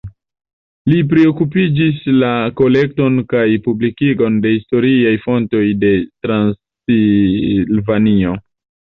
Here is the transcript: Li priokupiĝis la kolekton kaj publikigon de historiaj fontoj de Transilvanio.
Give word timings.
Li 0.91 0.99
priokupiĝis 1.09 1.97
la 2.21 2.29
kolekton 2.61 3.19
kaj 3.33 3.43
publikigon 3.65 4.39
de 4.45 4.53
historiaj 4.53 5.11
fontoj 5.25 5.61
de 5.83 5.91
Transilvanio. 6.27 8.33